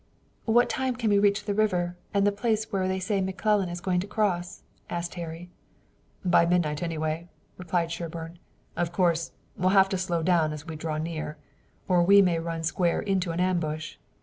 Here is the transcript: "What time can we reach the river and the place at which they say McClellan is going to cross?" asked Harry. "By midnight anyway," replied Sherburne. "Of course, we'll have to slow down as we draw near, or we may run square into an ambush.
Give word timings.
"What 0.45 0.67
time 0.67 0.95
can 0.95 1.11
we 1.11 1.19
reach 1.19 1.45
the 1.45 1.53
river 1.53 1.95
and 2.11 2.25
the 2.25 2.31
place 2.31 2.65
at 2.65 2.71
which 2.73 2.87
they 2.87 2.99
say 2.99 3.21
McClellan 3.21 3.69
is 3.69 3.79
going 3.81 3.99
to 3.99 4.07
cross?" 4.07 4.63
asked 4.89 5.13
Harry. 5.13 5.51
"By 6.25 6.47
midnight 6.47 6.81
anyway," 6.81 7.27
replied 7.55 7.91
Sherburne. 7.91 8.39
"Of 8.75 8.91
course, 8.91 9.33
we'll 9.55 9.69
have 9.77 9.89
to 9.89 9.99
slow 9.99 10.23
down 10.23 10.53
as 10.53 10.65
we 10.65 10.75
draw 10.75 10.97
near, 10.97 11.37
or 11.87 12.01
we 12.01 12.19
may 12.19 12.39
run 12.39 12.63
square 12.63 12.99
into 12.99 13.29
an 13.29 13.39
ambush. 13.39 13.97